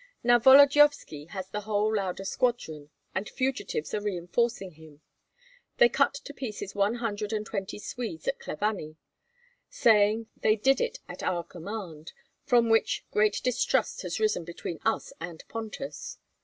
[0.23, 5.01] Now Volodyovski has the whole Lauda squadron, and fugitives are reinforcing him.
[5.77, 8.95] They cut to pieces one hundred and twenty Swedes at Klavany,
[9.69, 14.79] saying that they did it at our command, from which great distrust has arisen between
[14.83, 16.17] us and Pontus.